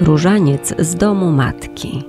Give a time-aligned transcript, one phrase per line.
[0.00, 2.04] Różaniec z domu matki.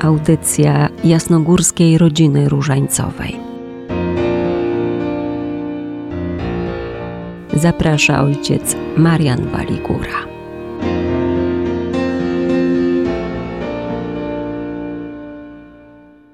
[0.00, 3.36] Audycja jasnogórskiej rodziny różańcowej.
[7.52, 10.26] Zaprasza ojciec Marian Waligura.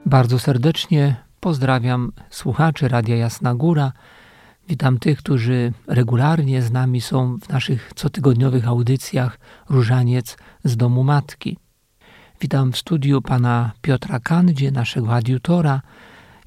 [0.07, 3.93] Bardzo serdecznie pozdrawiam słuchaczy Radia Jasna Góra
[4.69, 9.39] Witam tych, którzy regularnie z nami są w naszych cotygodniowych audycjach
[9.69, 11.57] Różaniec z domu matki.
[12.41, 15.83] Witam w studiu pana Piotra Kandzie, naszego adiutora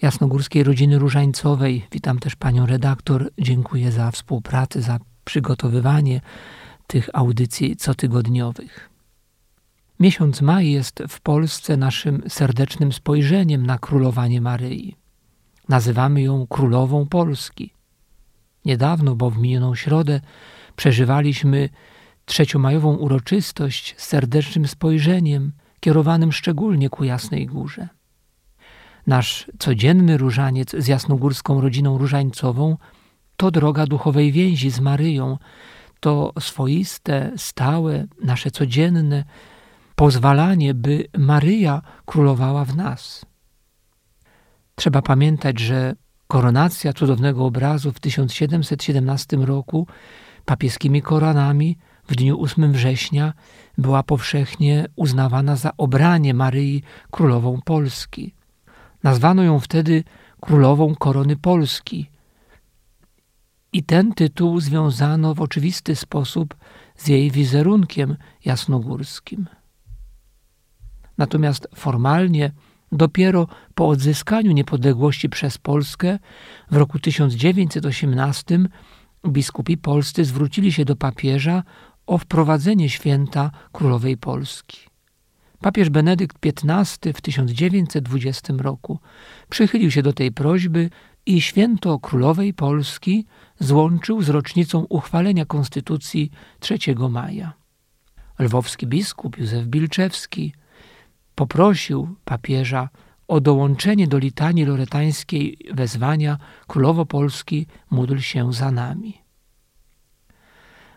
[0.01, 1.87] Jasnogórskiej Rodziny Różańcowej.
[1.91, 3.31] Witam też panią redaktor.
[3.39, 6.21] Dziękuję za współpracę, za przygotowywanie
[6.87, 8.89] tych audycji cotygodniowych.
[9.99, 14.95] Miesiąc maj jest w Polsce naszym serdecznym spojrzeniem na królowanie Maryi.
[15.69, 17.74] Nazywamy ją królową Polski.
[18.65, 20.21] Niedawno, bo w minioną środę,
[20.75, 21.69] przeżywaliśmy
[22.25, 27.87] trzeciomajową uroczystość z serdecznym spojrzeniem, kierowanym szczególnie ku Jasnej Górze.
[29.07, 32.77] Nasz codzienny różaniec z jasnogórską rodziną różańcową
[33.37, 35.37] to droga duchowej więzi z Maryją,
[35.99, 39.23] to swoiste, stałe, nasze codzienne
[39.95, 43.25] pozwalanie, by Maryja królowała w nas.
[44.75, 45.95] Trzeba pamiętać, że
[46.27, 49.87] Koronacja cudownego obrazu w 1717 roku
[50.45, 53.33] papieskimi koronami w dniu 8 września
[53.77, 58.33] była powszechnie uznawana za obranie Maryi królową Polski.
[59.03, 60.03] Nazwano ją wtedy
[60.41, 62.09] królową korony Polski.
[63.73, 66.55] I ten tytuł związano w oczywisty sposób
[66.95, 69.47] z jej wizerunkiem jasnogórskim.
[71.17, 72.51] Natomiast formalnie
[72.91, 76.19] Dopiero po odzyskaniu niepodległości przez Polskę
[76.71, 78.59] w roku 1918
[79.27, 81.63] biskupi polscy zwrócili się do papieża
[82.07, 84.77] o wprowadzenie święta Królowej Polski.
[85.61, 88.99] Papież Benedykt XV w 1920 roku
[89.49, 90.89] przychylił się do tej prośby
[91.25, 93.25] i święto Królowej Polski
[93.59, 96.77] złączył z rocznicą uchwalenia Konstytucji 3
[97.09, 97.53] maja.
[98.39, 100.53] Lwowski biskup Józef Bilczewski
[101.35, 102.89] poprosił papieża
[103.27, 106.37] o dołączenie do litanii loretańskiej wezwania
[106.67, 109.21] Królowo Polski módl się za nami.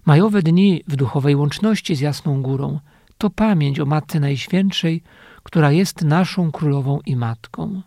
[0.06, 2.80] Majowe dni w duchowej łączności z Jasną Górą
[3.18, 5.02] to pamięć o Matce Najświętszej,
[5.42, 7.82] która jest naszą królową i matką.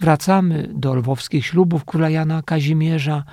[0.00, 3.24] Wracamy do lwowskich ślubów króla Jana Kazimierza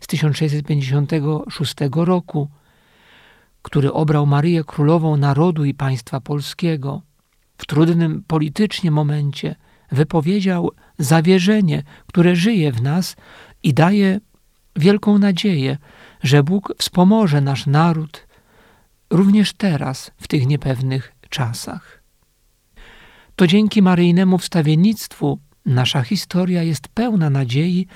[0.00, 2.48] z 1656 roku,
[3.62, 7.02] który obrał Maryję królową narodu i państwa polskiego–
[7.60, 9.54] w trudnym politycznie momencie
[9.92, 13.16] wypowiedział zawierzenie, które żyje w nas
[13.62, 14.20] i daje
[14.76, 15.78] wielką nadzieję,
[16.22, 18.26] że Bóg wspomoże nasz naród
[19.10, 22.02] również teraz, w tych niepewnych czasach.
[23.36, 27.86] To dzięki maryjnemu wstawiennictwu nasza historia jest pełna nadziei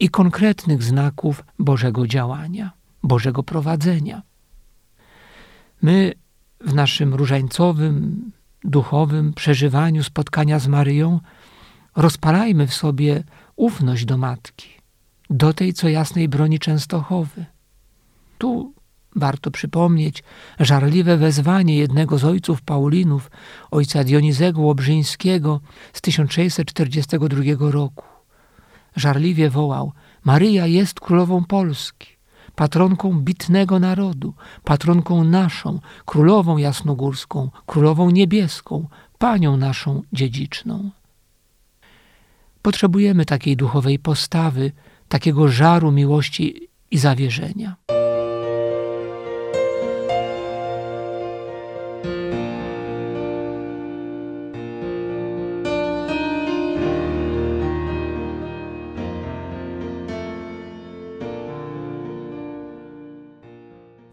[0.00, 2.72] i konkretnych znaków Bożego działania,
[3.02, 4.22] Bożego prowadzenia.
[5.82, 6.12] My
[6.60, 8.30] w naszym różańcowym,
[8.66, 11.20] duchowym przeżywaniu spotkania z Maryją,
[11.96, 13.22] rozpalajmy w sobie
[13.56, 14.68] ufność do Matki,
[15.30, 17.44] do tej, co jasnej broni Częstochowy.
[18.38, 18.72] Tu
[19.16, 20.24] warto przypomnieć
[20.60, 23.30] żarliwe wezwanie jednego z ojców Paulinów,
[23.70, 25.60] ojca Dionizego Łobrzyńskiego
[25.92, 28.04] z 1642 roku.
[28.96, 29.92] Żarliwie wołał:
[30.24, 32.15] Maryja jest królową Polski
[32.56, 34.34] patronką bitnego narodu,
[34.64, 40.90] patronką naszą, królową jasnogórską, królową niebieską, panią naszą dziedziczną.
[42.62, 44.72] Potrzebujemy takiej duchowej postawy,
[45.08, 47.76] takiego żaru miłości i zawierzenia.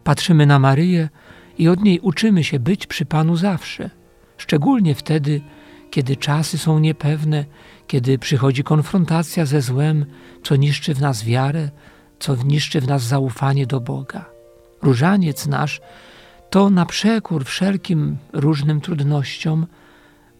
[0.04, 1.08] Patrzymy na Maryję
[1.58, 3.90] i od niej uczymy się być przy Panu zawsze,
[4.36, 5.40] szczególnie wtedy,
[5.90, 7.44] kiedy czasy są niepewne,
[7.86, 10.06] kiedy przychodzi konfrontacja ze złem,
[10.42, 11.70] co niszczy w nas wiarę,
[12.18, 14.24] co niszczy w nas zaufanie do Boga.
[14.82, 15.80] Różaniec nasz
[16.50, 19.66] to na przekór wszelkim różnym trudnościom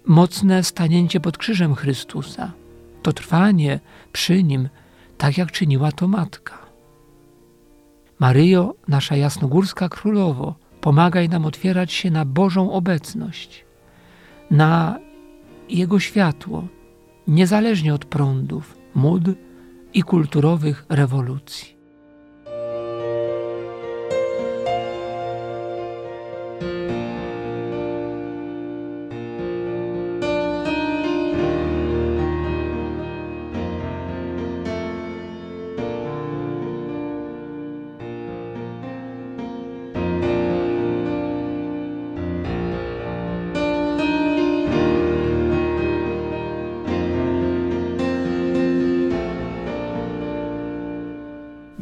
[0.07, 2.53] mocne stanięcie pod krzyżem Chrystusa.
[3.03, 3.81] To trwanie
[4.13, 4.69] przy Nim,
[5.19, 6.64] tak jak czyniła to Matka.
[8.19, 13.65] Maryjo, nasza jasnogórska królowo, pomagaj nam otwierać się na Bożą obecność,
[14.51, 14.99] na
[15.69, 16.69] Jego światło,
[17.27, 19.25] niezależnie od prądów, mód
[19.95, 21.74] i kulturowych rewolucji.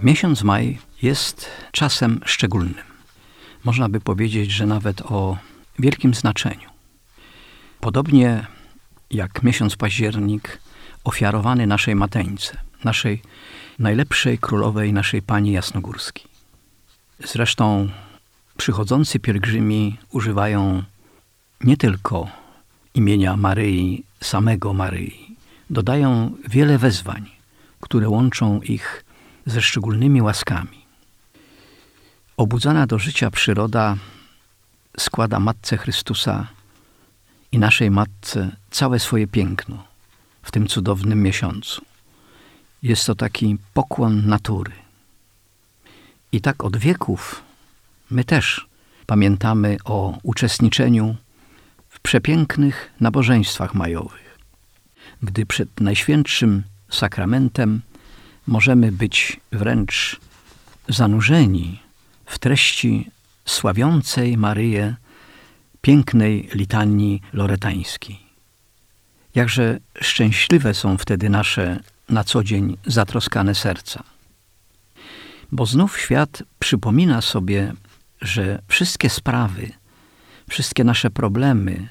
[0.03, 2.85] Miesiąc maj jest czasem szczególnym.
[3.65, 5.37] Można by powiedzieć, że nawet o
[5.79, 6.71] wielkim znaczeniu.
[7.81, 8.47] Podobnie
[9.11, 10.61] jak miesiąc październik
[11.05, 13.23] ofiarowany naszej mateńce, naszej
[13.79, 16.27] najlepszej królowej, naszej pani jasnogórskiej.
[17.25, 17.89] Zresztą
[18.57, 20.83] przychodzący pielgrzymi używają
[21.65, 22.29] nie tylko
[22.95, 25.37] imienia Maryi, samego Maryi.
[25.71, 27.31] Dodają wiele wezwań,
[27.81, 29.05] które łączą ich
[29.47, 30.83] ze szczególnymi łaskami.
[32.37, 33.97] Obudzona do życia przyroda
[34.99, 36.47] składa Matce Chrystusa
[37.53, 39.85] i naszej Matce całe swoje piękno
[40.43, 41.83] w tym cudownym miesiącu.
[42.83, 44.73] Jest to taki pokłon natury.
[46.33, 47.43] I tak od wieków
[48.11, 48.67] my też
[49.07, 51.17] pamiętamy o uczestniczeniu
[51.89, 54.39] w przepięknych nabożeństwach majowych,
[55.23, 57.83] gdy przed Najświętszym Sakramentem
[58.47, 60.21] możemy być wręcz
[60.89, 61.83] zanurzeni
[62.27, 63.11] w treści
[63.45, 64.97] sławiącej Maryję
[65.81, 68.19] pięknej litanii loretańskiej.
[69.35, 74.03] Jakże szczęśliwe są wtedy nasze na co dzień zatroskane serca.
[75.53, 77.73] Bo znów świat przypomina sobie,
[78.21, 79.71] że wszystkie sprawy,
[80.49, 81.89] wszystkie nasze problemy,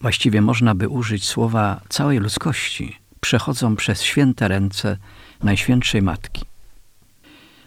[0.00, 4.96] właściwie można by użyć słowa całej ludzkości, przechodzą przez święte ręce
[5.42, 6.44] Najświętszej Matki.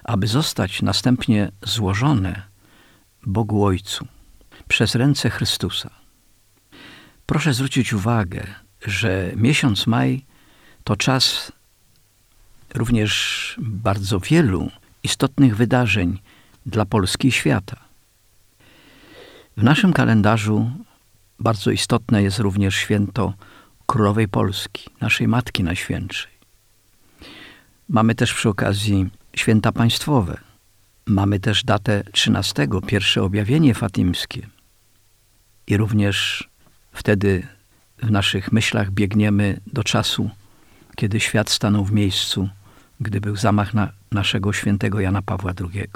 [0.04, 2.42] Aby zostać następnie złożone
[3.26, 4.08] Bogu Ojcu
[4.68, 5.90] przez ręce Chrystusa.
[7.26, 8.48] Proszę zwrócić uwagę,
[8.86, 10.26] że miesiąc maj
[10.84, 11.52] to czas
[12.76, 14.72] również bardzo wielu
[15.04, 16.20] istotnych wydarzeń
[16.66, 17.80] dla Polski i świata.
[19.58, 20.72] W naszym kalendarzu
[21.40, 23.34] bardzo istotne jest również święto
[23.86, 26.39] Królowej Polski, naszej Matki Najświętszej.
[27.90, 30.38] Mamy też przy okazji święta państwowe.
[31.06, 34.48] Mamy też datę 13, pierwsze objawienie fatimskie.
[35.68, 36.50] I również
[36.92, 37.48] wtedy
[37.98, 40.30] w naszych myślach biegniemy do czasu,
[40.96, 42.50] kiedy świat stanął w miejscu,
[43.00, 45.88] gdy był zamach na naszego świętego Jana Pawła II.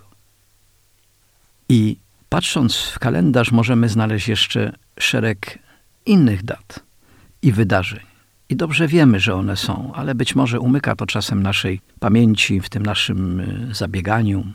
[1.70, 1.98] I
[2.30, 5.60] patrząc w kalendarz możemy znaleźć jeszcze szereg
[6.06, 6.80] innych dat
[7.42, 8.13] i wydarzeń.
[8.50, 12.70] I dobrze wiemy, że one są, ale być może umyka to czasem naszej pamięci, w
[12.70, 14.46] tym naszym y, zabieganiu,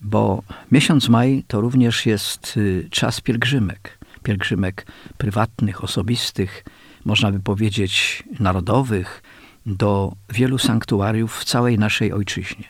[0.00, 0.42] bo
[0.72, 3.98] miesiąc maj to również jest y, czas pielgrzymek.
[4.22, 4.86] Pielgrzymek
[5.18, 6.64] prywatnych, osobistych,
[7.04, 9.22] można by powiedzieć narodowych,
[9.66, 12.64] do wielu sanktuariów w całej naszej ojczyźnie.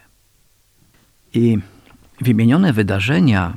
[1.35, 1.59] I
[2.21, 3.57] wymienione wydarzenia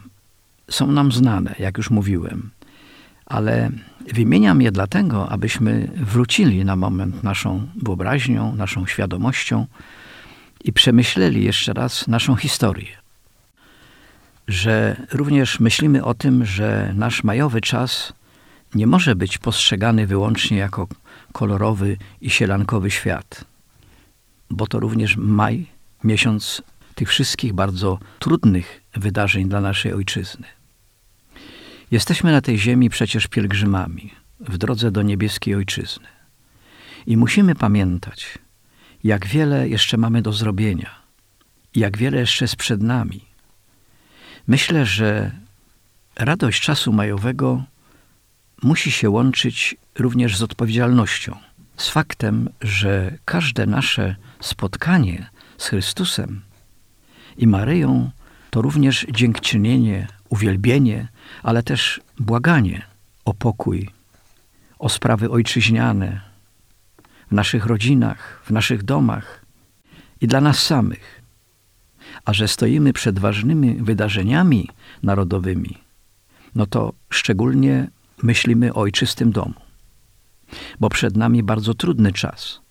[0.70, 2.52] są nam znane, jak już mówiłem,
[3.26, 3.72] ale
[4.14, 9.66] wymieniam je dlatego, abyśmy wrócili na moment naszą wyobraźnią, naszą świadomością
[10.64, 12.98] i przemyśleli jeszcze raz naszą historię.
[14.48, 18.14] Że również myślimy o tym, że nasz majowy czas
[18.76, 20.88] nie może być postrzegany wyłącznie jako
[21.32, 23.46] kolorowy i sielankowy świat,
[24.50, 25.66] bo to również maj,
[26.04, 26.62] miesiąc
[26.96, 30.61] tych wszystkich bardzo trudnych wydarzeń dla naszej ojczyzny.
[31.92, 36.08] Jesteśmy na tej ziemi przecież pielgrzymami w drodze do niebieskiej ojczyzny.
[37.06, 38.38] I musimy pamiętać,
[39.04, 40.90] jak wiele jeszcze mamy do zrobienia,
[41.76, 43.26] jak wiele jeszcze jest przed nami.
[44.48, 45.32] Myślę, że
[46.16, 47.64] radość czasu majowego
[48.64, 51.38] musi się łączyć również z odpowiedzialnością,
[51.78, 56.42] z faktem, że każde nasze spotkanie z Chrystusem
[57.38, 58.12] i Maryją
[58.50, 61.08] to również dziękczynienie, uwielbienie,
[61.44, 62.86] ale też błaganie
[63.26, 63.90] o pokój,
[64.80, 66.22] o sprawy ojczyźniane
[67.32, 69.46] w naszych rodzinach, w naszych domach
[70.22, 71.22] i dla nas samych.
[72.26, 74.70] A że stoimy przed ważnymi wydarzeniami
[75.04, 75.78] narodowymi,
[76.56, 77.88] no to szczególnie
[78.24, 79.54] myślimy o ojczystym domu.
[80.80, 82.62] Bo przed nami bardzo trudny czas,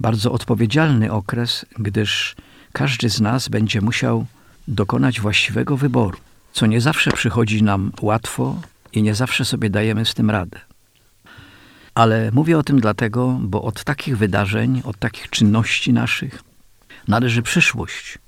[0.00, 2.36] bardzo odpowiedzialny okres, gdyż
[2.72, 4.26] każdy z nas będzie musiał
[4.68, 6.18] dokonać właściwego wyboru,
[6.52, 8.60] co nie zawsze przychodzi nam łatwo
[8.92, 10.60] i nie zawsze sobie dajemy z tym radę.
[11.94, 16.42] Ale mówię o tym dlatego, bo od takich wydarzeń, od takich czynności naszych
[17.08, 18.18] należy przyszłość.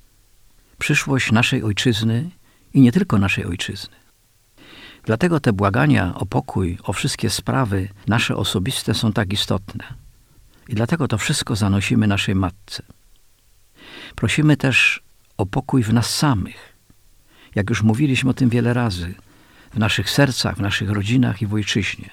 [0.77, 2.29] Przyszłość naszej ojczyzny
[2.73, 3.95] i nie tylko naszej ojczyzny.
[5.03, 9.83] Dlatego te błagania o pokój, o wszystkie sprawy nasze osobiste są tak istotne.
[10.67, 12.83] I dlatego to wszystko zanosimy naszej Matce.
[14.15, 15.03] Prosimy też
[15.37, 16.70] o pokój w nas samych.
[17.55, 19.13] Jak już mówiliśmy o tym wiele razy,
[19.73, 22.09] w naszych sercach, w naszych rodzinach i w ojczyźnie.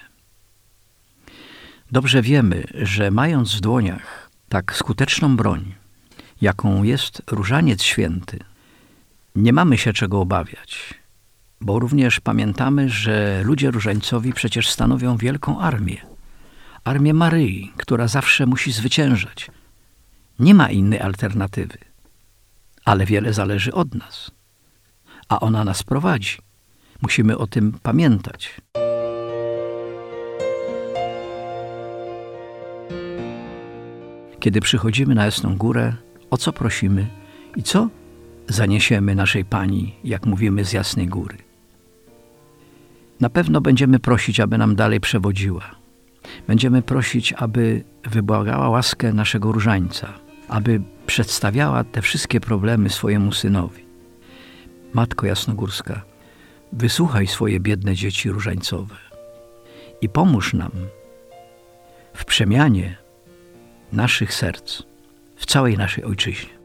[1.91, 5.75] Dobrze wiemy, że mając w dłoniach tak skuteczną broń,
[6.41, 8.39] jaką jest Różaniec Święty,
[9.35, 10.93] nie mamy się czego obawiać,
[11.61, 16.01] bo również pamiętamy, że ludzie różańcowi przecież stanowią wielką armię.
[16.83, 19.51] Armię Maryi, która zawsze musi zwyciężać.
[20.39, 21.77] Nie ma innej alternatywy,
[22.85, 24.31] ale wiele zależy od nas,
[25.29, 26.37] a ona nas prowadzi.
[27.01, 28.61] Musimy o tym pamiętać.
[34.39, 35.93] Kiedy przychodzimy na Jasną Górę,
[36.29, 37.07] o co prosimy
[37.55, 37.89] i co
[38.47, 41.37] zaniesiemy naszej Pani, jak mówimy z Jasnej Góry.
[43.19, 45.63] Na pewno będziemy prosić, aby nam dalej przewodziła.
[46.47, 50.13] Będziemy prosić, aby wybłagała łaskę naszego różańca,
[50.47, 53.88] aby przedstawiała te wszystkie problemy swojemu synowi.
[54.93, 56.01] Matko Jasnogórska,
[56.73, 58.95] wysłuchaj swoje biedne dzieci różańcowe
[60.01, 60.71] i pomóż nam
[62.13, 62.97] w przemianie
[63.91, 64.83] naszych serc
[65.35, 66.58] w całej naszej ojczyźnie.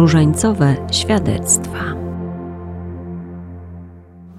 [0.00, 1.94] Różańcowe świadectwa.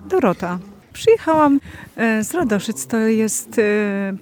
[0.10, 0.60] Dorota.
[0.94, 1.60] Przyjechałam
[1.96, 3.64] e, z Radoszyc, to jest e,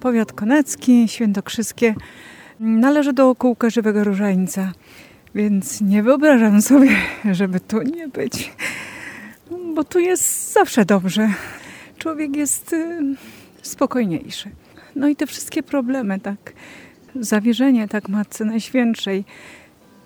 [0.00, 1.94] powiat konecki, świętokrzyskie.
[2.60, 4.72] Należy do kółka Żywego Różańca,
[5.34, 6.90] więc nie wyobrażam sobie,
[7.32, 8.52] żeby tu nie być,
[9.74, 11.28] bo tu jest zawsze dobrze.
[11.98, 13.00] Człowiek jest e,
[13.62, 14.50] spokojniejszy.
[14.96, 16.52] No i te wszystkie problemy, tak,
[17.20, 19.24] zawierzenie tak Matce Najświętszej,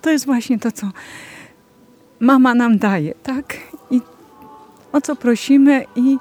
[0.05, 0.87] to jest właśnie to, co
[2.21, 3.57] mama nam daje, tak?
[3.91, 4.01] I
[4.93, 6.17] o co prosimy i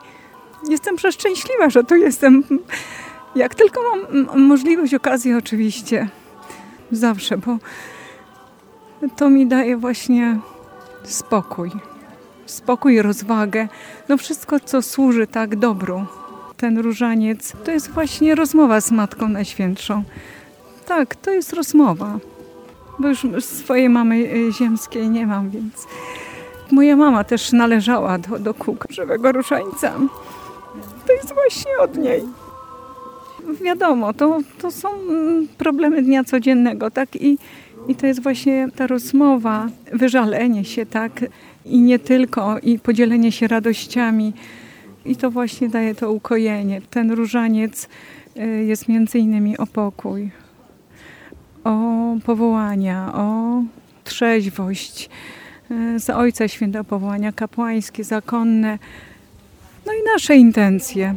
[0.69, 2.43] jestem przeszczęśliwa, że tu jestem.
[3.35, 6.09] Jak tylko mam możliwość, okazję oczywiście.
[6.91, 7.57] Zawsze, bo
[9.15, 10.39] to mi daje właśnie
[11.03, 11.71] spokój.
[12.45, 13.67] Spokój, rozwagę.
[14.09, 16.05] No wszystko, co służy tak dobru.
[16.57, 20.03] Ten różaniec to jest właśnie rozmowa z Matką Najświętszą.
[20.85, 22.19] Tak, to jest rozmowa
[22.99, 25.87] bo już swojej mamy y, ziemskiej nie mam, więc
[26.71, 29.93] moja mama też należała do, do kółka żywego ruszańca.
[31.07, 32.23] To jest właśnie od niej.
[33.61, 37.15] Wiadomo, to, to są mm, problemy dnia codziennego, tak?
[37.15, 37.37] I,
[37.87, 41.25] I to jest właśnie ta rozmowa, wyżalenie się, tak?
[41.65, 44.33] I nie tylko, i podzielenie się radościami.
[45.05, 46.81] I to właśnie daje to ukojenie.
[46.89, 47.89] Ten różaniec
[48.37, 50.31] y, jest między innymi o pokój,
[51.63, 53.61] o powołania, o
[54.03, 55.09] trzeźwość,
[55.71, 58.79] e, za Ojca Święte powołania kapłańskie, zakonne,
[59.85, 61.15] no i nasze intencje.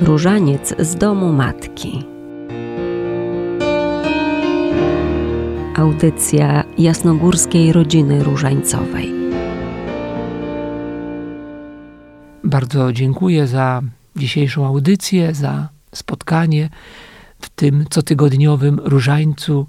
[0.00, 2.04] Różaniec z domu matki.
[5.76, 9.12] Audycja jasnogórskiej rodziny różańcowej.
[12.44, 13.82] Bardzo dziękuję za
[14.16, 16.68] dzisiejszą audycję, za spotkanie
[17.40, 19.66] w tym cotygodniowym różańcu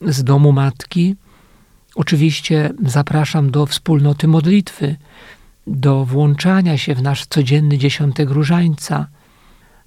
[0.00, 1.16] z domu matki.
[1.94, 4.96] Oczywiście zapraszam do wspólnoty modlitwy,
[5.66, 9.06] do włączania się w nasz codzienny dziesiątek różańca,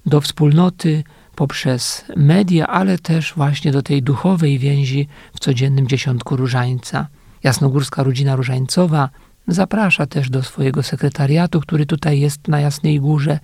[0.06, 7.06] do wspólnoty poprzez media, ale też właśnie do tej duchowej więzi w codziennym dziesiątku różańca.
[7.42, 9.10] Jasnogórska Rodzina Różańcowa
[9.48, 13.38] Zaprasza też do swojego sekretariatu, który tutaj jest na Jasnej Górze,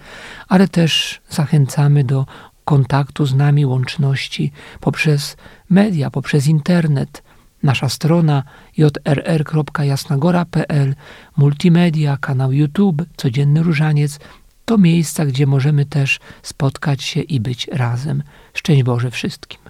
[0.49, 2.27] ale też zachęcamy do
[2.65, 5.37] kontaktu z nami, łączności poprzez
[5.71, 7.23] media, poprzez internet.
[7.63, 8.43] Nasza strona
[8.77, 10.95] jrr.jasnagora.pl,
[11.37, 14.21] multimedia, kanał YouTube, Codzienny Różaniec
[14.65, 18.23] to miejsca, gdzie możemy też spotkać się i być razem.
[18.55, 19.70] Szczęść Boże wszystkim.